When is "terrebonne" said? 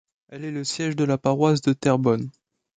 1.73-2.31